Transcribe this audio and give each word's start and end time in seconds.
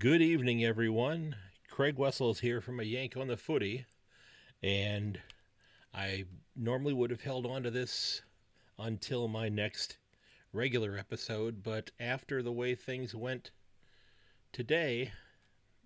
Good 0.00 0.22
evening, 0.22 0.64
everyone. 0.64 1.36
Craig 1.68 1.98
Wessel 1.98 2.30
is 2.30 2.40
here 2.40 2.62
from 2.62 2.80
a 2.80 2.84
Yank 2.84 3.18
on 3.18 3.26
the 3.26 3.36
Footy, 3.36 3.84
and 4.62 5.20
I 5.92 6.24
normally 6.56 6.94
would 6.94 7.10
have 7.10 7.20
held 7.20 7.44
on 7.44 7.62
to 7.64 7.70
this 7.70 8.22
until 8.78 9.28
my 9.28 9.50
next 9.50 9.98
regular 10.54 10.96
episode, 10.96 11.62
but 11.62 11.90
after 12.00 12.42
the 12.42 12.50
way 12.50 12.74
things 12.74 13.14
went 13.14 13.50
today, 14.52 15.12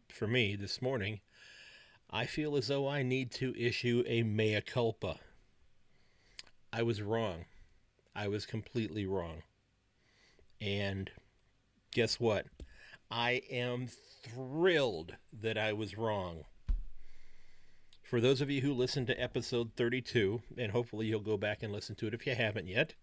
for 0.09 0.29
me 0.29 0.55
this 0.55 0.81
morning, 0.81 1.19
I 2.09 2.27
feel 2.27 2.57
as 2.57 2.69
though 2.69 2.87
I 2.87 3.03
need 3.03 3.33
to 3.33 3.53
issue 3.61 4.05
a 4.07 4.23
mea 4.23 4.61
culpa. 4.61 5.17
I 6.73 6.83
was 6.83 7.03
wrong. 7.03 7.47
I 8.15 8.29
was 8.29 8.47
completely 8.47 9.07
wrong. 9.07 9.43
And 10.61 11.11
guess 11.91 12.21
what? 12.21 12.47
I 13.11 13.43
am 13.51 13.89
thrilled 14.23 15.17
that 15.33 15.59
I 15.59 15.73
was 15.73 15.97
wrong. 15.97 16.45
For 18.03 18.21
those 18.21 18.41
of 18.41 18.51
you 18.51 18.61
who 18.61 18.73
listened 18.73 19.07
to 19.09 19.21
episode 19.21 19.73
32, 19.77 20.43
and 20.59 20.73
hopefully 20.73 21.07
you'll 21.07 21.21
go 21.21 21.37
back 21.37 21.63
and 21.63 21.73
listen 21.73 21.95
to 21.97 22.07
it 22.07 22.15
if 22.15 22.27
you 22.27 22.35
haven't 22.35 22.69
yet, 22.69 22.95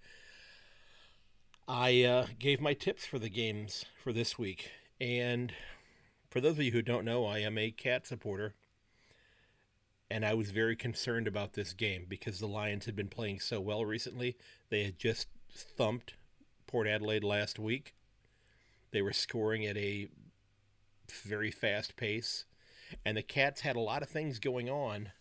I 1.67 2.03
uh, 2.03 2.27
gave 2.39 2.61
my 2.61 2.73
tips 2.73 3.05
for 3.05 3.19
the 3.19 3.29
games 3.29 3.85
for 4.03 4.13
this 4.13 4.37
week. 4.37 4.71
And 4.99 5.53
for 6.29 6.41
those 6.41 6.53
of 6.53 6.63
you 6.63 6.71
who 6.71 6.81
don't 6.81 7.05
know, 7.05 7.25
I 7.25 7.39
am 7.39 7.57
a 7.57 7.71
cat 7.71 8.05
supporter. 8.05 8.53
And 10.09 10.25
I 10.25 10.33
was 10.33 10.51
very 10.51 10.75
concerned 10.75 11.27
about 11.27 11.53
this 11.53 11.73
game 11.73 12.05
because 12.07 12.39
the 12.39 12.47
Lions 12.47 12.85
had 12.85 12.95
been 12.95 13.07
playing 13.07 13.39
so 13.39 13.61
well 13.61 13.85
recently. 13.85 14.35
They 14.69 14.83
had 14.83 14.99
just 14.99 15.27
thumped 15.49 16.15
Port 16.67 16.87
Adelaide 16.87 17.23
last 17.23 17.57
week. 17.57 17.95
They 18.91 19.01
were 19.01 19.13
scoring 19.13 19.65
at 19.65 19.77
a 19.77 20.09
very 21.23 21.51
fast 21.51 21.95
pace. 21.95 22.45
And 23.05 23.17
the 23.17 23.23
Cats 23.23 23.61
had 23.61 23.75
a 23.75 23.81
lot 23.81 24.01
of 24.03 24.09
things 24.09 24.39
going 24.39 24.69
on 24.69 25.11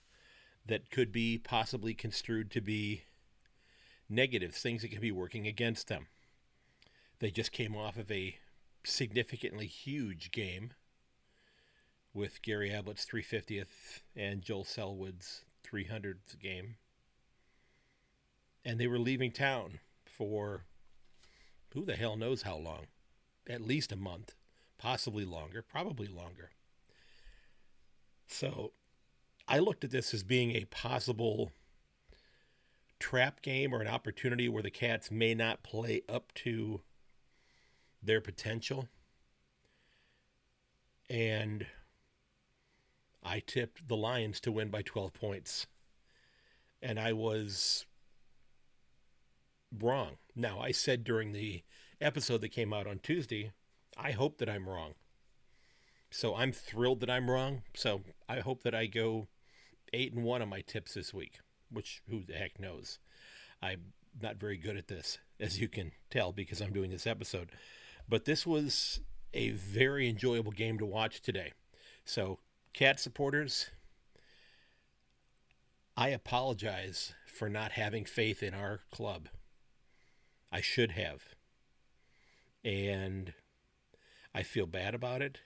that 0.66 0.90
could 0.90 1.12
be 1.12 1.38
possibly 1.38 1.94
construed 1.94 2.50
to 2.50 2.60
be 2.60 3.02
negatives, 4.08 4.60
things 4.60 4.82
that 4.82 4.90
could 4.90 5.00
be 5.00 5.12
working 5.12 5.46
against 5.46 5.88
them. 5.88 6.08
They 7.20 7.30
just 7.30 7.52
came 7.52 7.76
off 7.76 7.96
of 7.96 8.10
a 8.10 8.36
significantly 8.84 9.66
huge 9.66 10.30
game 10.30 10.72
with 12.12 12.42
Gary 12.42 12.70
Ablett's 12.70 13.06
350th 13.06 14.00
and 14.16 14.42
Joel 14.42 14.64
Selwood's 14.64 15.44
300th 15.64 16.38
game. 16.40 16.76
And 18.64 18.80
they 18.80 18.86
were 18.86 18.98
leaving 18.98 19.30
town 19.30 19.78
for 20.04 20.64
who 21.72 21.84
the 21.84 21.96
hell 21.96 22.16
knows 22.16 22.42
how 22.42 22.56
long. 22.56 22.86
At 23.48 23.62
least 23.62 23.92
a 23.92 23.96
month, 23.96 24.34
possibly 24.78 25.24
longer, 25.24 25.62
probably 25.62 26.06
longer. 26.06 26.50
So 28.26 28.72
I 29.48 29.58
looked 29.58 29.82
at 29.82 29.90
this 29.90 30.14
as 30.14 30.22
being 30.22 30.52
a 30.52 30.66
possible 30.66 31.50
trap 33.00 33.42
game 33.42 33.74
or 33.74 33.80
an 33.80 33.88
opportunity 33.88 34.48
where 34.48 34.62
the 34.62 34.70
Cats 34.70 35.10
may 35.10 35.34
not 35.34 35.64
play 35.64 36.02
up 36.08 36.32
to 36.34 36.82
their 38.02 38.20
potential. 38.20 38.88
And 41.08 41.66
I 43.22 43.42
tipped 43.44 43.88
the 43.88 43.96
Lions 43.96 44.38
to 44.40 44.52
win 44.52 44.68
by 44.68 44.82
12 44.82 45.12
points. 45.12 45.66
And 46.80 47.00
I 47.00 47.12
was 47.12 47.86
wrong. 49.76 50.18
Now, 50.36 50.60
I 50.60 50.70
said 50.70 51.02
during 51.02 51.32
the 51.32 51.62
episode 52.00 52.40
that 52.40 52.50
came 52.50 52.72
out 52.72 52.86
on 52.86 52.98
Tuesday, 52.98 53.52
I 53.96 54.12
hope 54.12 54.38
that 54.38 54.48
I'm 54.48 54.68
wrong. 54.68 54.94
So 56.10 56.34
I'm 56.34 56.52
thrilled 56.52 57.00
that 57.00 57.10
I'm 57.10 57.30
wrong. 57.30 57.62
So 57.74 58.02
I 58.28 58.40
hope 58.40 58.62
that 58.62 58.74
I 58.74 58.86
go 58.86 59.28
8 59.92 60.14
and 60.14 60.24
1 60.24 60.42
on 60.42 60.48
my 60.48 60.60
tips 60.60 60.94
this 60.94 61.14
week, 61.14 61.40
which 61.70 62.02
who 62.08 62.22
the 62.22 62.34
heck 62.34 62.58
knows. 62.58 62.98
I'm 63.62 63.92
not 64.20 64.36
very 64.36 64.56
good 64.56 64.76
at 64.76 64.88
this, 64.88 65.18
as 65.38 65.60
you 65.60 65.68
can 65.68 65.92
tell 66.10 66.32
because 66.32 66.60
I'm 66.60 66.72
doing 66.72 66.90
this 66.90 67.06
episode. 67.06 67.50
But 68.08 68.24
this 68.24 68.46
was 68.46 69.00
a 69.32 69.50
very 69.50 70.08
enjoyable 70.08 70.52
game 70.52 70.78
to 70.78 70.86
watch 70.86 71.20
today. 71.20 71.52
So, 72.04 72.40
cat 72.72 72.98
supporters, 72.98 73.70
I 75.96 76.08
apologize 76.08 77.14
for 77.26 77.48
not 77.48 77.72
having 77.72 78.04
faith 78.04 78.42
in 78.42 78.54
our 78.54 78.80
club. 78.90 79.28
I 80.50 80.60
should 80.60 80.92
have. 80.92 81.22
And 82.64 83.32
I 84.34 84.42
feel 84.42 84.66
bad 84.66 84.94
about 84.94 85.22
it. 85.22 85.38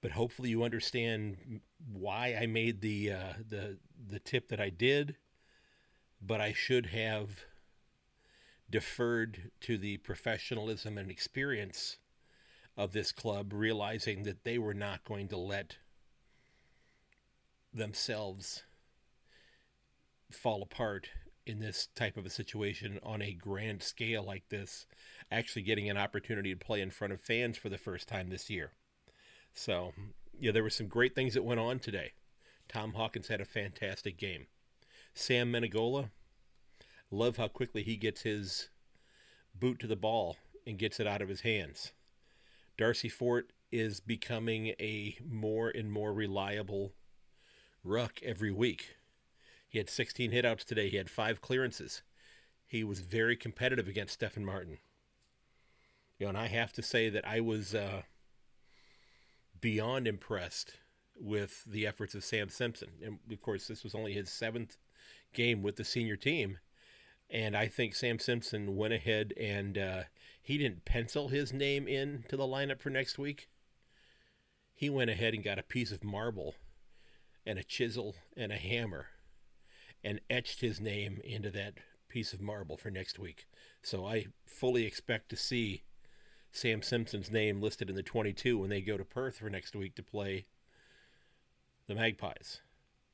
But 0.00 0.12
hopefully 0.12 0.50
you 0.50 0.62
understand 0.62 1.60
why 1.92 2.36
I 2.40 2.46
made 2.46 2.80
the 2.80 3.12
uh, 3.12 3.32
the 3.48 3.78
the 4.08 4.18
tip 4.18 4.48
that 4.48 4.60
I 4.60 4.68
did. 4.68 5.16
But 6.20 6.40
I 6.40 6.52
should 6.52 6.86
have 6.86 7.44
deferred 8.68 9.50
to 9.60 9.78
the 9.78 9.98
professionalism 9.98 10.98
and 10.98 11.10
experience 11.10 11.98
of 12.76 12.92
this 12.92 13.12
club, 13.12 13.52
realizing 13.52 14.24
that 14.24 14.44
they 14.44 14.58
were 14.58 14.74
not 14.74 15.04
going 15.04 15.28
to 15.28 15.36
let 15.36 15.76
themselves 17.72 18.64
fall 20.30 20.62
apart 20.62 21.08
in 21.46 21.60
this 21.60 21.88
type 21.94 22.16
of 22.16 22.26
a 22.26 22.30
situation 22.30 22.98
on 23.02 23.22
a 23.22 23.32
grand 23.32 23.82
scale 23.82 24.24
like 24.24 24.48
this, 24.48 24.86
actually 25.30 25.62
getting 25.62 25.90
an 25.90 25.96
opportunity 25.96 26.54
to 26.54 26.64
play 26.64 26.80
in 26.80 26.90
front 26.90 27.12
of 27.12 27.20
fans 27.20 27.56
for 27.56 27.68
the 27.68 27.78
first 27.78 28.08
time 28.08 28.28
this 28.28 28.48
year. 28.48 28.72
So, 29.52 29.92
yeah, 30.38 30.52
there 30.52 30.62
were 30.62 30.70
some 30.70 30.88
great 30.88 31.14
things 31.14 31.34
that 31.34 31.44
went 31.44 31.60
on 31.60 31.78
today. 31.78 32.12
Tom 32.68 32.92
Hawkins 32.94 33.28
had 33.28 33.40
a 33.40 33.44
fantastic 33.44 34.18
game. 34.18 34.46
Sam 35.14 35.52
Menegola, 35.52 36.10
love 37.10 37.36
how 37.36 37.48
quickly 37.48 37.82
he 37.82 37.96
gets 37.96 38.22
his 38.22 38.68
boot 39.54 39.78
to 39.80 39.86
the 39.86 39.96
ball 39.96 40.36
and 40.66 40.78
gets 40.78 41.00
it 41.00 41.06
out 41.06 41.22
of 41.22 41.28
his 41.28 41.40
hands. 41.40 41.92
Darcy 42.76 43.08
Fort 43.08 43.52
is 43.72 44.00
becoming 44.00 44.68
a 44.78 45.16
more 45.26 45.70
and 45.70 45.90
more 45.90 46.12
reliable 46.12 46.92
ruck 47.82 48.20
every 48.22 48.50
week. 48.50 48.96
He 49.68 49.78
had 49.78 49.88
16 49.88 50.30
hitouts 50.32 50.64
today. 50.64 50.88
He 50.88 50.96
had 50.96 51.10
five 51.10 51.40
clearances. 51.40 52.02
He 52.66 52.84
was 52.84 53.00
very 53.00 53.36
competitive 53.36 53.88
against 53.88 54.14
Stefan 54.14 54.44
Martin. 54.44 54.78
You 56.18 56.26
know, 56.26 56.30
and 56.30 56.38
I 56.38 56.46
have 56.46 56.72
to 56.74 56.82
say 56.82 57.10
that 57.10 57.26
I 57.26 57.40
was 57.40 57.74
uh, 57.74 58.02
beyond 59.60 60.08
impressed 60.08 60.74
with 61.18 61.64
the 61.66 61.86
efforts 61.86 62.14
of 62.14 62.24
Sam 62.24 62.48
Simpson. 62.48 62.90
And 63.04 63.18
of 63.30 63.42
course, 63.42 63.66
this 63.66 63.84
was 63.84 63.94
only 63.94 64.12
his 64.12 64.30
seventh 64.30 64.76
game 65.32 65.62
with 65.62 65.76
the 65.76 65.84
senior 65.84 66.16
team, 66.16 66.58
and 67.28 67.56
I 67.56 67.66
think 67.66 67.94
Sam 67.94 68.18
Simpson 68.18 68.76
went 68.76 68.94
ahead 68.94 69.34
and 69.38 69.76
uh, 69.76 70.02
he 70.42 70.58
didn't 70.58 70.84
pencil 70.84 71.28
his 71.28 71.52
name 71.52 71.88
in 71.88 72.24
to 72.28 72.36
the 72.36 72.44
lineup 72.44 72.80
for 72.80 72.90
next 72.90 73.18
week. 73.18 73.48
He 74.74 74.88
went 74.88 75.10
ahead 75.10 75.34
and 75.34 75.42
got 75.42 75.58
a 75.58 75.64
piece 75.64 75.90
of 75.90 76.04
marble 76.04 76.54
and 77.44 77.58
a 77.58 77.64
chisel 77.64 78.14
and 78.36 78.52
a 78.52 78.56
hammer 78.56 79.06
and 80.04 80.20
etched 80.30 80.60
his 80.60 80.80
name 80.80 81.20
into 81.24 81.50
that 81.50 81.74
piece 82.08 82.32
of 82.32 82.40
marble 82.40 82.76
for 82.76 82.90
next 82.90 83.18
week. 83.18 83.46
So 83.82 84.06
I 84.06 84.26
fully 84.44 84.84
expect 84.84 85.28
to 85.30 85.36
see 85.36 85.82
Sam 86.56 86.82
Simpson's 86.82 87.30
name 87.30 87.60
listed 87.60 87.90
in 87.90 87.96
the 87.96 88.02
22 88.02 88.58
when 88.58 88.70
they 88.70 88.80
go 88.80 88.96
to 88.96 89.04
Perth 89.04 89.38
for 89.38 89.50
next 89.50 89.76
week 89.76 89.94
to 89.96 90.02
play 90.02 90.46
the 91.86 91.94
Magpies, 91.94 92.60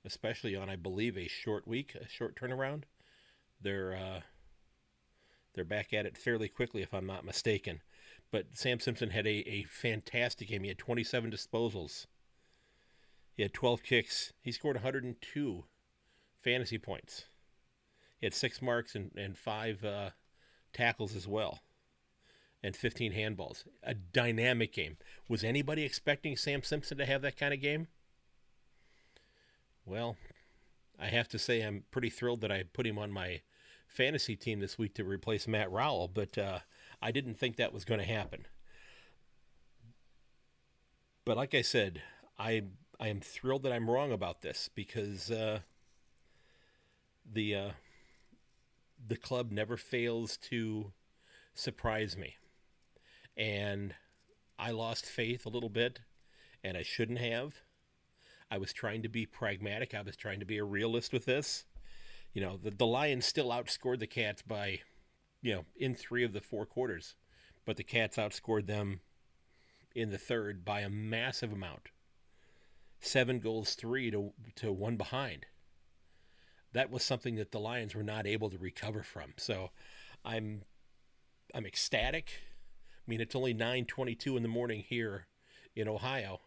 especially 0.05 0.57
on, 0.57 0.71
I 0.71 0.77
believe, 0.77 1.19
a 1.19 1.29
short 1.29 1.67
week, 1.67 1.95
a 1.95 2.09
short 2.09 2.37
turnaround 2.37 2.85
they're 3.63 3.95
uh, 3.95 4.21
they're 5.55 5.65
back 5.65 5.93
at 5.93 6.07
it 6.07 6.17
fairly 6.17 6.49
quickly, 6.49 6.83
if 6.83 6.95
I'm 6.95 7.07
not 7.07 7.25
mistaken. 7.25 7.81
But 8.31 8.47
Sam 8.55 8.81
Simpson 8.81 9.11
had 9.11 9.27
a, 9.27 9.49
a 9.49 9.65
fantastic 9.65 10.49
game. 10.49 10.63
He 10.63 10.69
had 10.69 10.79
27 10.79 11.31
disposals. 11.31 12.07
He 13.35 13.43
had 13.43 13.53
12 13.53 13.83
kicks. 13.83 14.33
He 14.41 14.53
scored 14.53 14.77
102 14.77 15.65
fantasy 16.43 16.79
points. 16.79 17.27
He 18.19 18.27
had 18.27 18.35
six 18.35 18.63
marks 18.63 18.95
and, 18.95 19.11
and 19.17 19.37
five 19.37 19.85
uh, 19.85 20.11
tackles 20.73 21.15
as 21.15 21.29
well, 21.29 21.61
and 22.63 22.77
15 22.77 23.13
handballs. 23.13 23.65
A 23.83 23.95
dynamic 23.95 24.73
game. 24.73 24.97
Was 25.29 25.43
anybody 25.43 25.85
expecting 25.85 26.37
Sam 26.37 26.63
Simpson 26.63 26.99
to 26.99 27.07
have 27.07 27.23
that 27.23 27.37
kind 27.37 27.53
of 27.53 27.61
game? 27.61 27.89
Well, 29.85 30.17
I 30.99 31.07
have 31.07 31.29
to 31.29 31.39
say 31.39 31.63
I'm 31.63 31.85
pretty 31.91 32.11
thrilled 32.11 32.41
that 32.43 32.53
I 32.53 32.63
put 32.63 32.87
him 32.87 32.99
on 32.99 33.11
my 33.11 33.41
fantasy 33.89 34.37
team 34.37 34.61
this 34.61 34.79
week 34.79 34.95
to 34.95 35.05
replace 35.05 35.49
Matt 35.49 35.71
Rowell, 35.71 36.09
but 36.09 36.39
uh, 36.39 36.61
I 37.01 37.11
didn't 37.11 37.35
think 37.35 37.57
that 37.57 37.73
was 37.73 37.85
going 37.85 38.01
to 38.01 38.07
happen. 38.07 38.47
But 41.25 41.37
like 41.37 41.55
I 41.55 41.63
said, 41.63 42.03
I 42.39 42.65
I 42.99 43.09
am 43.09 43.21
thrilled 43.21 43.65
that 43.65 43.73
I'm 43.73 43.91
wrong 43.91 44.13
about 44.13 44.43
this 44.43 44.71
because 44.75 45.31
uh, 45.31 45.61
the 47.31 47.55
uh, 47.55 47.71
the 49.05 49.17
club 49.17 49.51
never 49.51 49.77
fails 49.77 50.37
to 50.49 50.93
surprise 51.55 52.17
me, 52.17 52.37
and 53.37 53.95
I 54.59 54.71
lost 54.71 55.07
faith 55.07 55.47
a 55.47 55.51
little 55.51 55.69
bit 55.69 56.01
and 56.63 56.77
I 56.77 56.83
shouldn't 56.83 57.19
have. 57.19 57.55
I 58.51 58.59
was 58.59 58.73
trying 58.73 59.03
to 59.03 59.09
be 59.09 59.27
pragmatic. 59.27 59.95
I 59.95 60.03
was 60.03 60.17
trying 60.17 60.41
to 60.41 60.47
be 60.47 60.59
a 60.59 60.65
realist 60.65 61.13
with 61.13 61.25
this. 61.25 61.65
You 62.33 62.43
know, 62.43 62.59
the, 62.63 62.71
the 62.71 62.87
Lions 62.87 63.27
still 63.27 63.49
outscored 63.49 63.99
the 63.99 64.07
Cats 64.07 64.43
by, 64.43 64.81
you 65.41 65.55
know, 65.55 65.65
in 65.77 65.95
three 65.95 66.25
of 66.25 66.33
the 66.33 66.41
four 66.41 66.67
quarters, 66.67 67.15
but 67.65 67.77
the 67.77 67.83
Cats 67.83 68.17
outscored 68.17 68.67
them 68.67 69.01
in 69.95 70.11
the 70.11 70.19
third 70.19 70.65
by 70.65 70.81
a 70.81 70.89
massive 70.89 71.53
amount. 71.53 71.89
Seven 73.01 73.41
goals, 73.41 73.75
three 73.75 74.11
to, 74.11 74.33
to 74.57 74.73
one 74.73 74.97
behind. 74.97 75.47
That 76.73 76.91
was 76.91 77.03
something 77.03 77.35
that 77.37 77.53
the 77.53 77.61
Lions 77.61 77.95
were 77.95 78.03
not 78.03 78.27
able 78.27 78.49
to 78.51 78.59
recover 78.59 79.03
from. 79.03 79.35
So 79.37 79.71
I'm 80.25 80.63
I'm 81.55 81.67
ecstatic. 81.67 82.41
I 83.07 83.11
mean, 83.11 83.21
it's 83.21 83.35
only 83.35 83.53
9:22 83.53 84.37
in 84.37 84.43
the 84.43 84.49
morning 84.49 84.85
here 84.87 85.27
in 85.75 85.89
Ohio, 85.89 86.41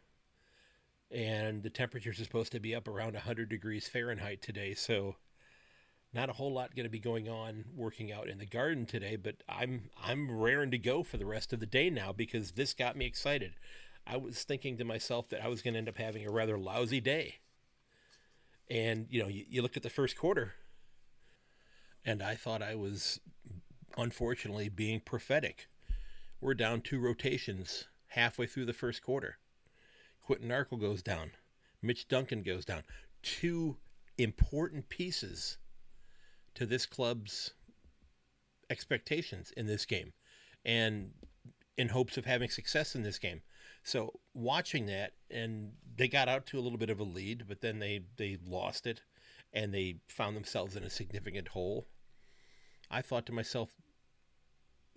and 1.12 1.64
the 1.64 1.70
temperatures 1.70 2.20
are 2.20 2.24
supposed 2.24 2.54
to 2.54 2.60
be 2.60 2.74
up 2.74 2.88
around 2.88 3.14
100 3.14 3.50
degrees 3.50 3.90
Fahrenheit 3.90 4.42
today. 4.42 4.74
So, 4.74 5.18
not 6.14 6.30
a 6.30 6.34
whole 6.34 6.54
lot 6.54 6.74
going 6.74 6.86
to 6.86 6.90
be 6.90 7.00
going 7.00 7.28
on 7.28 7.66
working 7.76 8.12
out 8.12 8.30
in 8.30 8.38
the 8.38 8.46
garden 8.46 8.86
today. 8.86 9.18
But 9.18 9.44
I'm 9.50 9.90
I'm 10.02 10.32
raring 10.32 10.72
to 10.72 10.78
go 10.78 11.04
for 11.04 11.18
the 11.18 11.26
rest 11.26 11.52
of 11.52 11.60
the 11.60 11.66
day 11.66 11.90
now 11.90 12.14
because 12.14 12.52
this 12.52 12.74
got 12.74 12.96
me 12.96 13.06
excited. 13.06 13.56
I 14.08 14.18
was 14.18 14.44
thinking 14.44 14.78
to 14.78 14.86
myself 14.86 15.28
that 15.30 15.44
I 15.44 15.50
was 15.50 15.62
going 15.62 15.74
to 15.74 15.80
end 15.80 15.90
up 15.90 15.98
having 15.98 16.26
a 16.26 16.32
rather 16.32 16.58
lousy 16.58 17.02
day. 17.02 17.40
And 18.70 19.08
you 19.10 19.22
know, 19.22 19.28
you, 19.28 19.46
you 19.50 19.62
look 19.62 19.76
at 19.76 19.84
the 19.84 19.90
first 19.90 20.16
quarter, 20.16 20.54
and 22.06 22.22
I 22.24 22.36
thought 22.36 22.62
I 22.62 22.76
was 22.76 23.20
unfortunately 23.98 24.70
being 24.70 25.02
prophetic. 25.02 25.68
We're 26.46 26.54
down 26.54 26.82
two 26.82 27.00
rotations 27.00 27.86
halfway 28.10 28.46
through 28.46 28.66
the 28.66 28.72
first 28.74 29.02
quarter. 29.02 29.40
Quinton 30.22 30.50
Narkle 30.50 30.80
goes 30.80 31.02
down. 31.02 31.32
Mitch 31.82 32.08
Duncan 32.08 32.44
goes 32.44 32.66
down. 32.66 32.84
Two 33.24 33.78
important 34.20 34.88
pieces 34.88 35.58
to 36.54 36.68
this 36.68 36.86
club's 36.86 37.56
expectations 38.70 39.54
in 39.58 39.66
this 39.66 39.88
game 39.88 40.14
and 40.64 41.14
in 41.80 41.90
hopes 41.90 42.16
of 42.16 42.26
having 42.26 42.52
success 42.52 42.94
in 42.94 43.02
this 43.02 43.18
game. 43.18 43.42
So 43.82 44.20
watching 44.36 44.86
that 44.86 45.14
and 45.32 45.72
they 45.98 46.08
got 46.08 46.30
out 46.30 46.46
to 46.48 46.60
a 46.60 46.62
little 46.62 46.78
bit 46.78 46.92
of 46.92 47.00
a 47.00 47.04
lead, 47.04 47.46
but 47.48 47.62
then 47.62 47.80
they 47.80 48.02
they 48.18 48.38
lost 48.48 48.86
it 48.86 49.02
and 49.52 49.74
they 49.74 49.96
found 50.08 50.38
themselves 50.38 50.76
in 50.76 50.84
a 50.84 50.92
significant 50.92 51.48
hole. 51.48 51.88
I 52.92 53.02
thought 53.02 53.26
to 53.26 53.34
myself, 53.34 53.74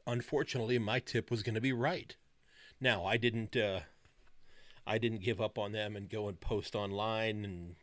unfortunately, 0.08 0.78
my 0.78 0.98
tip 0.98 1.30
was 1.30 1.42
going 1.42 1.54
to 1.54 1.60
be 1.60 1.72
right. 1.72 2.16
Now, 2.80 3.04
I 3.04 3.16
didn't. 3.16 3.56
Uh, 3.56 3.80
I 4.86 4.96
didn't 4.96 5.22
give 5.22 5.38
up 5.38 5.58
on 5.58 5.72
them 5.72 5.94
and 5.96 6.08
go 6.08 6.28
and 6.28 6.40
post 6.40 6.74
online 6.74 7.44
and 7.44 7.76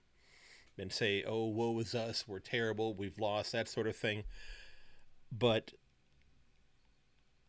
and 0.78 0.92
say, 0.92 1.24
"Oh, 1.24 1.46
woe 1.46 1.80
is 1.80 1.94
us, 1.94 2.28
we're 2.28 2.40
terrible, 2.40 2.96
we've 2.96 3.20
lost," 3.20 3.52
that 3.52 3.70
sort 3.70 3.88
of 3.88 3.96
thing. 3.96 4.24
But 5.32 5.74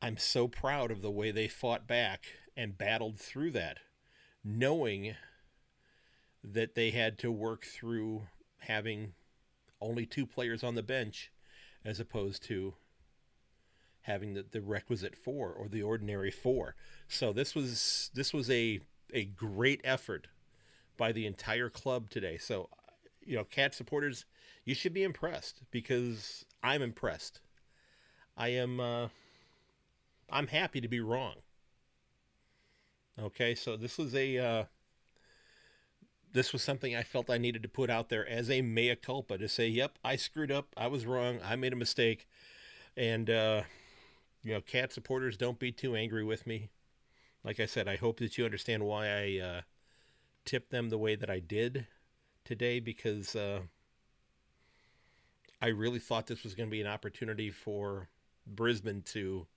I'm 0.03 0.19
so 0.19 0.47
proud 0.47 0.91
of 0.91 1.01
the 1.03 1.11
way 1.11 1.31
they 1.31 1.49
fought 1.49 1.87
back 1.87 2.27
and 2.57 2.77
battled 2.77 3.19
through 3.19 3.53
that, 3.53 3.79
knowing 4.45 5.15
that 6.45 6.75
they 6.75 6.91
had 6.91 7.19
to 7.19 7.33
work 7.33 7.65
through 7.65 8.29
having 8.61 9.15
only 9.81 10.07
two 10.07 10.27
players 10.27 10.63
on 10.63 10.75
the 10.75 10.83
bench 10.83 11.33
as 11.85 11.99
opposed 11.99 12.43
to 12.45 12.75
having 14.07 14.35
the, 14.35 14.45
the 14.51 14.61
requisite 14.61 15.17
four 15.17 15.53
or 15.53 15.69
the 15.69 15.83
ordinary 15.83 16.31
four. 16.31 16.75
So 17.09 17.33
this 17.33 17.55
was 17.55 18.11
this 18.15 18.33
was 18.33 18.51
a 18.51 18.81
a 19.13 19.25
great 19.25 19.81
effort 19.85 20.29
by 20.97 21.13
the 21.13 21.27
entire 21.27 21.69
club 21.69 22.09
today. 22.11 22.39
So 22.39 22.69
you 23.25 23.37
know, 23.37 23.45
cat 23.45 23.75
supporters, 23.75 24.25
you 24.65 24.75
should 24.75 24.95
be 24.95 25.03
impressed 25.03 25.63
because 25.71 26.45
I'm 26.63 26.83
impressed. 26.83 27.41
I 28.37 28.49
am 28.49 28.81
uh, 28.81 29.09
I'm 30.31 30.49
happy 30.49 30.81
to 30.81 30.89
be 30.89 31.01
wrong. 31.01 31.35
Okay, 33.21 33.55
so 33.55 33.77
this 33.77 33.99
was 33.99 34.15
a 34.15 34.39
uh, 34.39 34.65
this 36.33 36.53
was 36.53 36.63
something 36.63 36.95
I 36.95 37.03
felt 37.03 37.31
I 37.31 37.39
needed 37.39 37.63
to 37.63 37.69
put 37.69 37.91
out 37.91 38.09
there 38.09 38.29
as 38.29 38.51
a 38.51 38.63
mea 38.63 38.95
culpa 38.95 39.39
to 39.39 39.49
say, 39.49 39.69
"Yep, 39.69 39.99
I 40.05 40.17
screwed 40.17 40.53
up. 40.53 40.69
I 40.77 40.87
was 40.87 41.07
wrong. 41.07 41.41
I 41.45 41.57
made 41.57 41.73
a 41.73 41.77
mistake." 41.77 42.29
And 42.97 43.29
uh, 43.29 43.63
you 44.47 44.55
know, 44.55 44.61
cat 44.61 44.93
supporters, 44.93 45.37
don't 45.37 45.59
be 45.59 45.73
too 45.73 45.97
angry 45.97 46.23
with 46.23 46.47
me. 46.47 46.71
Like 47.43 47.59
I 47.59 47.67
said, 47.67 47.89
I 47.89 47.97
hope 47.97 48.21
that 48.21 48.39
you 48.39 48.45
understand 48.45 48.85
why 48.85 49.09
I 49.09 49.41
uh, 49.45 49.61
tipped 50.45 50.71
them 50.71 50.89
the 50.89 50.99
way 50.99 51.17
that 51.17 51.29
I 51.29 51.41
did 51.41 51.89
today 52.45 52.79
because 52.79 53.35
uh, 53.35 53.63
I 55.61 55.67
really 55.67 55.99
thought 55.99 56.29
this 56.29 56.45
was 56.45 56.55
going 56.55 56.69
to 56.69 56.71
be 56.71 56.81
an 56.81 56.87
opportunity 56.87 57.51
for 57.51 58.09
Brisbane 58.47 59.03
to 59.07 59.49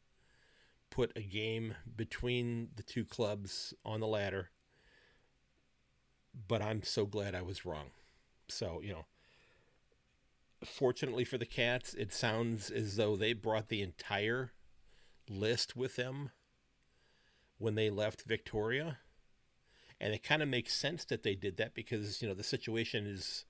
put 0.90 1.16
a 1.16 1.22
game 1.22 1.76
between 1.96 2.70
the 2.76 2.82
two 2.82 3.06
clubs 3.06 3.76
on 3.86 4.00
the 4.00 4.08
ladder. 4.08 4.50
But 6.48 6.64
I'm 6.64 6.82
so 6.82 7.06
glad 7.06 7.36
I 7.36 7.44
was 7.44 7.64
wrong. 7.64 7.92
So, 8.48 8.82
you 8.84 8.94
know, 8.94 9.06
fortunately 10.66 11.26
for 11.26 11.38
the 11.38 11.46
Cats, 11.46 11.94
it 11.94 12.12
sounds 12.12 12.72
as 12.72 12.96
though 12.96 13.16
they 13.16 13.34
brought 13.34 13.70
the 13.70 13.84
entire 13.84 14.52
list 15.30 15.76
with 15.76 15.96
them 15.96 16.32
when 17.58 17.76
they 17.76 17.90
left 17.90 18.24
Victoria. 18.24 18.98
And 20.02 20.14
it 20.14 20.24
kind 20.24 20.42
of 20.42 20.50
makes 20.50 20.74
sense 20.74 21.06
that 21.06 21.24
they 21.24 21.36
did 21.36 21.58
that 21.58 21.74
because, 21.74 22.22
you 22.22 22.28
know, 22.28 22.34
the 22.34 22.44
situation 22.44 23.06
is 23.06 23.46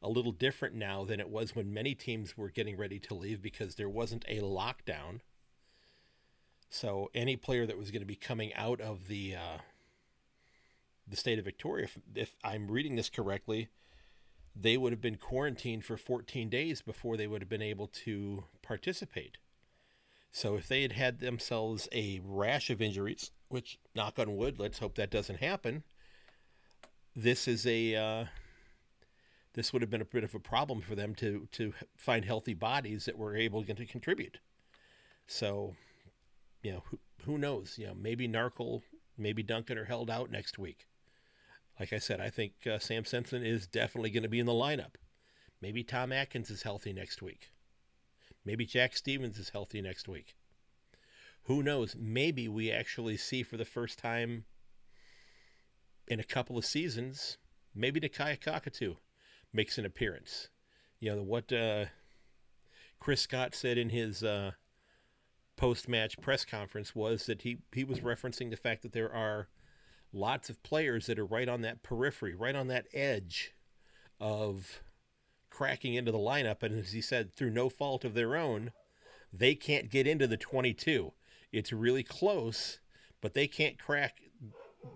a 0.00 0.08
little 0.08 0.32
different 0.32 0.74
now 0.74 1.04
than 1.04 1.20
it 1.20 1.28
was 1.28 1.56
when 1.56 1.74
many 1.74 1.94
teams 1.94 2.36
were 2.36 2.50
getting 2.50 2.76
ready 2.76 3.00
to 3.00 3.14
leave 3.14 3.42
because 3.42 3.74
there 3.74 3.88
wasn't 3.88 4.24
a 4.28 4.40
lockdown. 4.40 5.20
So 6.70 7.10
any 7.14 7.36
player 7.36 7.66
that 7.66 7.78
was 7.78 7.90
going 7.90 8.02
to 8.02 8.06
be 8.06 8.14
coming 8.14 8.54
out 8.54 8.80
of 8.80 9.08
the 9.08 9.34
uh, 9.34 9.58
the 11.06 11.16
state 11.16 11.38
of 11.38 11.44
Victoria, 11.46 11.84
if, 11.84 11.98
if 12.14 12.36
I'm 12.44 12.70
reading 12.70 12.96
this 12.96 13.08
correctly, 13.08 13.68
they 14.54 14.76
would 14.76 14.92
have 14.92 15.00
been 15.00 15.16
quarantined 15.16 15.84
for 15.84 15.96
14 15.96 16.48
days 16.48 16.82
before 16.82 17.16
they 17.16 17.26
would 17.26 17.40
have 17.40 17.48
been 17.48 17.62
able 17.62 17.86
to 17.86 18.44
participate. 18.62 19.38
So 20.32 20.56
if 20.56 20.68
they 20.68 20.82
had 20.82 20.92
had 20.92 21.18
themselves 21.20 21.88
a 21.92 22.20
rash 22.24 22.70
of 22.70 22.82
injuries, 22.82 23.30
which 23.48 23.78
knock 23.94 24.18
on 24.18 24.36
wood, 24.36 24.58
let's 24.58 24.78
hope 24.78 24.94
that 24.96 25.10
doesn't 25.10 25.40
happen. 25.40 25.82
This 27.16 27.48
is 27.48 27.66
a 27.66 27.96
uh, 27.96 28.24
this 29.54 29.72
would 29.72 29.82
have 29.82 29.90
been 29.90 30.02
a 30.02 30.06
bit 30.06 30.24
of 30.24 30.34
a 30.34 30.40
problem 30.40 30.80
for 30.80 30.94
them 30.94 31.14
to 31.16 31.48
to 31.52 31.72
find 31.96 32.24
healthy 32.24 32.54
bodies 32.54 33.06
that 33.06 33.18
were 33.18 33.36
able 33.36 33.64
to 33.64 33.86
contribute. 33.86 34.38
So, 35.26 35.74
you 36.62 36.72
know, 36.72 36.82
who, 36.86 36.98
who 37.24 37.38
knows? 37.38 37.76
You 37.78 37.88
know, 37.88 37.94
maybe 37.94 38.28
Narkle, 38.28 38.82
maybe 39.16 39.42
Duncan 39.42 39.78
are 39.78 39.84
held 39.84 40.10
out 40.10 40.30
next 40.30 40.58
week. 40.58 40.86
Like 41.80 41.92
I 41.92 41.98
said, 41.98 42.20
I 42.20 42.30
think 42.30 42.52
uh, 42.66 42.78
Sam 42.78 43.04
Simpson 43.04 43.44
is 43.44 43.66
definitely 43.66 44.10
going 44.10 44.22
to 44.22 44.28
be 44.28 44.40
in 44.40 44.46
the 44.46 44.52
lineup. 44.52 44.94
Maybe 45.60 45.82
Tom 45.82 46.12
Atkins 46.12 46.50
is 46.50 46.62
healthy 46.62 46.92
next 46.92 47.20
week. 47.22 47.50
Maybe 48.48 48.64
Jack 48.64 48.96
Stevens 48.96 49.38
is 49.38 49.50
healthy 49.50 49.82
next 49.82 50.08
week. 50.08 50.34
Who 51.42 51.62
knows? 51.62 51.94
Maybe 52.00 52.48
we 52.48 52.72
actually 52.72 53.18
see 53.18 53.42
for 53.42 53.58
the 53.58 53.66
first 53.66 53.98
time 53.98 54.46
in 56.06 56.18
a 56.18 56.24
couple 56.24 56.56
of 56.56 56.64
seasons, 56.64 57.36
maybe 57.74 58.00
Nakia 58.00 58.40
Cockatoo 58.40 58.94
makes 59.52 59.76
an 59.76 59.84
appearance. 59.84 60.48
You 60.98 61.14
know, 61.14 61.22
what 61.22 61.52
uh, 61.52 61.84
Chris 62.98 63.20
Scott 63.20 63.54
said 63.54 63.76
in 63.76 63.90
his 63.90 64.24
uh, 64.24 64.52
post 65.58 65.86
match 65.86 66.18
press 66.18 66.46
conference 66.46 66.94
was 66.94 67.26
that 67.26 67.42
he, 67.42 67.58
he 67.74 67.84
was 67.84 68.00
referencing 68.00 68.48
the 68.48 68.56
fact 68.56 68.80
that 68.80 68.92
there 68.92 69.12
are 69.12 69.48
lots 70.10 70.48
of 70.48 70.62
players 70.62 71.04
that 71.04 71.18
are 71.18 71.26
right 71.26 71.50
on 71.50 71.60
that 71.60 71.82
periphery, 71.82 72.34
right 72.34 72.56
on 72.56 72.68
that 72.68 72.86
edge 72.94 73.52
of 74.18 74.80
cracking 75.50 75.94
into 75.94 76.12
the 76.12 76.18
lineup. 76.18 76.62
And 76.62 76.78
as 76.78 76.92
he 76.92 77.00
said, 77.00 77.32
through 77.32 77.50
no 77.50 77.68
fault 77.68 78.04
of 78.04 78.14
their 78.14 78.36
own, 78.36 78.72
they 79.32 79.54
can't 79.54 79.90
get 79.90 80.06
into 80.06 80.26
the 80.26 80.36
22. 80.36 81.12
It's 81.52 81.72
really 81.72 82.02
close, 82.02 82.78
but 83.20 83.34
they 83.34 83.46
can't 83.46 83.78
crack 83.78 84.22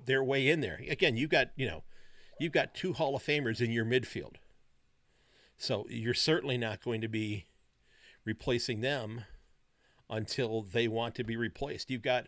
their 0.07 0.23
way 0.23 0.49
in 0.49 0.61
there. 0.61 0.81
Again, 0.89 1.17
you've 1.17 1.31
got, 1.31 1.49
you 1.57 1.67
know, 1.67 1.83
you've 2.39 2.53
got 2.53 2.75
two 2.75 2.93
Hall 2.93 3.17
of 3.17 3.23
Famers 3.23 3.61
in 3.61 3.71
your 3.71 3.85
midfield. 3.85 4.37
So 5.57 5.87
you're 5.89 6.15
certainly 6.15 6.59
not 6.59 6.83
going 6.83 7.01
to 7.03 7.09
be 7.09 7.47
replacing 8.25 8.81
them 8.81 9.25
until 10.11 10.63
they 10.63 10.89
want 10.89 11.15
to 11.17 11.25
be 11.25 11.37
replaced. 11.37 11.91
You've 11.91 12.03
got 12.03 12.27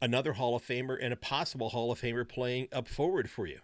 another 0.00 0.34
Hall 0.34 0.56
of 0.56 0.62
Famer 0.62 0.96
and 1.00 1.12
a 1.12 1.16
possible 1.16 1.70
Hall 1.70 1.92
of 1.92 2.00
Famer 2.00 2.28
playing 2.28 2.68
up 2.72 2.88
forward 2.88 3.28
for 3.28 3.46
you. 3.46 3.58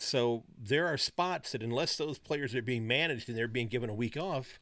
So 0.00 0.44
there 0.56 0.86
are 0.86 0.96
spots 0.96 1.52
that, 1.52 1.62
unless 1.62 1.96
those 1.96 2.18
players 2.18 2.54
are 2.54 2.62
being 2.62 2.86
managed 2.86 3.28
and 3.28 3.36
they're 3.36 3.48
being 3.48 3.68
given 3.68 3.90
a 3.90 3.94
week 3.94 4.16
off, 4.16 4.60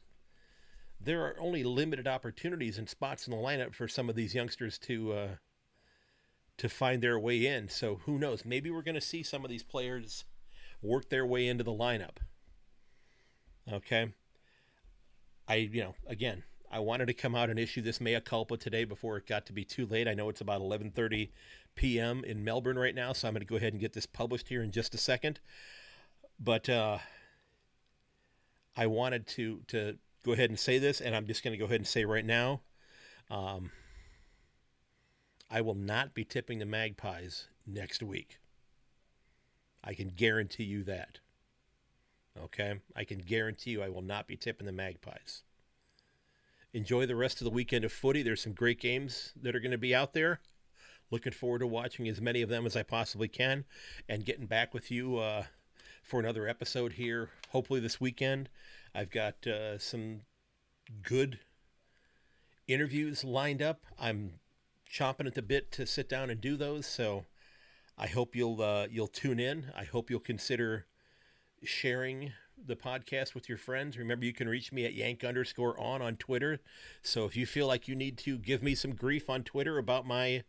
there 0.99 1.23
are 1.25 1.39
only 1.39 1.63
limited 1.63 2.07
opportunities 2.07 2.77
and 2.77 2.89
spots 2.89 3.27
in 3.27 3.31
the 3.31 3.37
lineup 3.37 3.73
for 3.73 3.87
some 3.87 4.09
of 4.09 4.15
these 4.15 4.33
youngsters 4.33 4.77
to 4.79 5.13
uh, 5.13 5.27
to 6.57 6.67
find 6.67 7.03
their 7.03 7.19
way 7.19 7.45
in. 7.45 7.69
So 7.69 8.01
who 8.05 8.17
knows? 8.17 8.43
Maybe 8.43 8.71
we're 8.71 8.81
going 8.81 8.95
to 8.95 9.01
see 9.01 9.21
some 9.21 9.45
of 9.45 9.49
these 9.49 9.63
players 9.63 10.25
work 10.81 11.09
their 11.09 11.25
way 11.25 11.47
into 11.47 11.63
the 11.63 11.71
lineup. 11.71 12.17
Okay. 13.71 14.13
I, 15.47 15.55
you 15.55 15.81
know, 15.81 15.95
again, 16.07 16.43
I 16.69 16.79
wanted 16.79 17.05
to 17.07 17.13
come 17.13 17.35
out 17.35 17.49
and 17.49 17.57
issue 17.57 17.81
this 17.81 18.01
mea 18.01 18.19
culpa 18.19 18.57
today 18.57 18.83
before 18.83 19.17
it 19.17 19.25
got 19.25 19.45
to 19.45 19.53
be 19.53 19.63
too 19.63 19.85
late. 19.85 20.07
I 20.07 20.13
know 20.13 20.29
it's 20.29 20.41
about 20.41 20.61
11:30 20.61 21.29
p.m. 21.75 22.23
in 22.23 22.43
Melbourne 22.43 22.77
right 22.77 22.95
now, 22.95 23.13
so 23.13 23.27
I'm 23.27 23.33
going 23.33 23.41
to 23.41 23.47
go 23.47 23.55
ahead 23.55 23.73
and 23.73 23.79
get 23.79 23.93
this 23.93 24.05
published 24.05 24.49
here 24.49 24.61
in 24.61 24.71
just 24.71 24.93
a 24.93 24.97
second. 24.97 25.39
But 26.39 26.67
uh, 26.67 26.97
I 28.75 28.87
wanted 28.87 29.27
to 29.27 29.61
to 29.67 29.97
go 30.23 30.33
ahead 30.33 30.49
and 30.49 30.59
say 30.59 30.77
this, 30.77 30.99
and 30.99 31.15
I'm 31.15 31.25
just 31.25 31.43
going 31.43 31.53
to 31.53 31.57
go 31.57 31.65
ahead 31.65 31.79
and 31.79 31.87
say 31.87 32.03
right 32.03 32.25
now, 32.25 32.61
um, 33.31 33.71
I 35.49 35.61
will 35.61 35.75
not 35.75 36.13
be 36.13 36.25
tipping 36.25 36.59
the 36.59 36.65
Magpies 36.65 37.47
next 37.65 38.03
week. 38.03 38.39
I 39.83 39.93
can 39.93 40.09
guarantee 40.09 40.65
you 40.65 40.83
that. 40.83 41.19
Okay, 42.37 42.81
I 42.93 43.05
can 43.05 43.19
guarantee 43.19 43.71
you 43.71 43.81
I 43.81 43.89
will 43.89 44.01
not 44.01 44.27
be 44.27 44.35
tipping 44.35 44.65
the 44.65 44.73
Magpies 44.73 45.43
enjoy 46.73 47.05
the 47.05 47.15
rest 47.15 47.41
of 47.41 47.45
the 47.45 47.51
weekend 47.51 47.85
of 47.85 47.91
footy. 47.91 48.21
There's 48.21 48.41
some 48.41 48.53
great 48.53 48.79
games 48.79 49.33
that 49.41 49.55
are 49.55 49.59
going 49.59 49.71
to 49.71 49.77
be 49.77 49.95
out 49.95 50.13
there. 50.13 50.39
Looking 51.09 51.33
forward 51.33 51.59
to 51.59 51.67
watching 51.67 52.07
as 52.07 52.19
many 52.19 52.41
of 52.41 52.49
them 52.49 52.65
as 52.65 52.75
I 52.75 52.83
possibly 52.83 53.27
can 53.27 53.63
and 54.09 54.25
getting 54.25 54.45
back 54.45 54.73
with 54.73 54.91
you 54.91 55.17
uh, 55.17 55.43
for 56.03 56.19
another 56.19 56.47
episode 56.47 56.93
here, 56.93 57.29
hopefully 57.49 57.79
this 57.79 58.01
weekend. 58.01 58.49
I've 58.93 59.09
got 59.09 59.47
uh, 59.47 59.77
some 59.77 60.21
good 61.03 61.39
interviews 62.67 63.23
lined 63.23 63.61
up. 63.61 63.85
I'm 63.97 64.39
chomping 64.91 65.27
at 65.27 65.35
the 65.35 65.41
bit 65.41 65.71
to 65.73 65.85
sit 65.85 66.09
down 66.09 66.29
and 66.29 66.41
do 66.41 66.57
those, 66.57 66.85
so 66.85 67.25
I 67.97 68.07
hope 68.07 68.35
you'll 68.35 68.61
uh, 68.61 68.87
you'll 68.89 69.07
tune 69.07 69.39
in. 69.39 69.71
I 69.75 69.83
hope 69.85 70.09
you'll 70.09 70.19
consider 70.19 70.85
sharing 71.63 72.33
the 72.65 72.75
podcast 72.75 73.33
with 73.33 73.47
your 73.47 73.57
friends. 73.57 73.97
Remember, 73.97 74.25
you 74.25 74.33
can 74.33 74.49
reach 74.49 74.71
me 74.71 74.85
at 74.85 74.93
yank 74.93 75.23
underscore 75.23 75.79
on 75.79 76.01
on 76.01 76.15
Twitter. 76.15 76.59
So 77.01 77.25
if 77.25 77.35
you 77.35 77.45
feel 77.45 77.67
like 77.67 77.87
you 77.87 77.95
need 77.95 78.17
to 78.19 78.37
give 78.37 78.63
me 78.63 78.75
some 78.75 78.93
grief 78.93 79.29
on 79.29 79.43
Twitter 79.43 79.77
about 79.77 80.05
my 80.05 80.43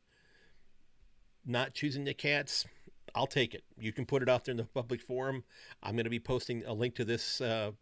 not 1.47 1.75
choosing 1.75 2.05
the 2.05 2.15
cats, 2.15 2.67
I'll 3.15 3.27
take 3.27 3.55
it. 3.55 3.65
You 3.79 3.93
can 3.93 4.07
put 4.07 4.23
it 4.23 4.29
out 4.29 4.45
there 4.45 4.53
in 4.53 4.59
the 4.59 4.65
public 4.65 5.01
forum. 5.01 5.45
I'm 5.83 5.95
going 5.95 6.05
to 6.05 6.11
be 6.11 6.21
posting 6.21 6.65
a 6.67 6.73
link 6.73 6.95
to 6.97 7.05
this 7.05 7.41
uh, 7.41 7.73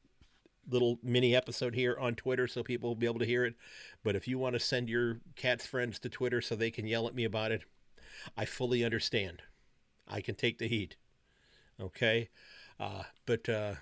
little 0.69 0.99
mini 1.03 1.35
episode 1.35 1.75
here 1.75 1.97
on 2.01 2.15
Twitter 2.15 2.47
so 2.47 2.63
people 2.63 2.91
will 2.91 2.97
be 2.97 3.07
able 3.07 3.19
to 3.19 3.27
hear 3.27 3.45
it. 3.45 3.55
But 4.05 4.17
if 4.17 4.29
you 4.29 4.39
want 4.39 4.55
to 4.55 4.61
send 4.61 4.89
your 4.89 5.21
cat's 5.35 5.67
friends 5.67 5.99
to 6.01 6.09
Twitter 6.09 6.41
so 6.41 6.55
they 6.55 6.71
can 6.71 6.87
yell 6.87 7.07
at 7.07 7.15
me 7.15 7.25
about 7.25 7.53
it, 7.53 7.65
I 8.37 8.45
fully 8.45 8.85
understand. 8.85 9.43
I 10.09 10.21
can 10.21 10.35
take 10.35 10.59
the 10.59 10.69
heat. 10.69 10.97
Okay? 11.81 12.29
Uh, 12.79 13.05
but 13.27 13.49
uh, 13.49 13.75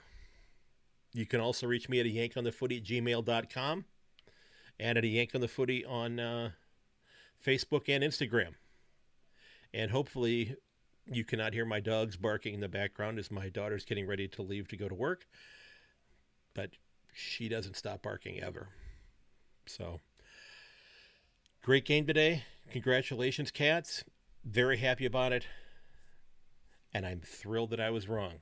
you 1.14 1.26
can 1.26 1.40
also 1.40 1.66
reach 1.66 1.88
me 1.88 2.00
at 2.00 2.06
a 2.06 2.08
yankonthefooty 2.08 2.78
at 2.78 2.84
gmail.com 2.84 3.84
and 4.80 4.98
at 4.98 5.04
a 5.04 5.08
yank 5.08 5.30
on 5.34 5.40
the 5.40 5.48
footy 5.48 5.84
on 5.84 6.18
uh, 6.18 6.50
Facebook 7.44 7.88
and 7.88 8.02
Instagram. 8.02 8.54
And 9.72 9.92
hopefully, 9.92 10.56
you 11.10 11.24
cannot 11.24 11.52
hear 11.52 11.64
my 11.64 11.80
dogs 11.80 12.16
barking 12.16 12.54
in 12.54 12.60
the 12.60 12.68
background 12.68 13.18
as 13.18 13.30
my 13.30 13.48
daughter's 13.48 13.84
getting 13.84 14.06
ready 14.06 14.26
to 14.28 14.42
leave 14.42 14.68
to 14.68 14.76
go 14.76 14.88
to 14.88 14.94
work. 14.94 15.26
But 16.52 16.70
she 17.12 17.48
doesn't 17.48 17.76
stop 17.76 18.02
barking 18.02 18.42
ever. 18.42 18.68
So, 19.66 20.00
great 21.62 21.84
game 21.84 22.06
today. 22.06 22.42
Congratulations, 22.72 23.50
Cats. 23.50 24.04
Very 24.44 24.78
happy 24.78 25.06
about 25.06 25.32
it. 25.32 25.46
And 26.92 27.06
I'm 27.06 27.20
thrilled 27.20 27.70
that 27.70 27.80
I 27.80 27.90
was 27.90 28.08
wrong. 28.08 28.34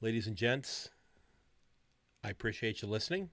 Ladies 0.00 0.26
and 0.26 0.36
gents, 0.36 0.90
I 2.26 2.30
appreciate 2.30 2.82
you 2.82 2.88
listening. 2.88 3.30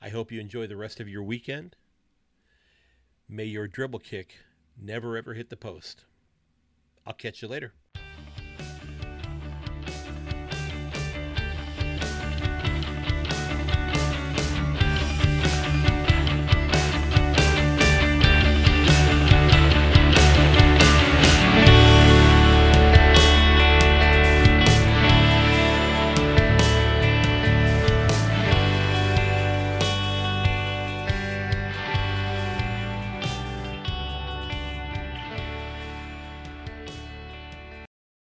I 0.00 0.10
hope 0.10 0.30
you 0.30 0.40
enjoy 0.40 0.68
the 0.68 0.76
rest 0.76 1.00
of 1.00 1.08
your 1.08 1.24
weekend. 1.24 1.74
May 3.28 3.46
your 3.46 3.66
dribble 3.66 3.98
kick 3.98 4.36
never 4.80 5.16
ever 5.16 5.34
hit 5.34 5.50
the 5.50 5.56
post. 5.56 6.04
I'll 7.04 7.14
catch 7.14 7.42
you 7.42 7.48
later. 7.48 7.72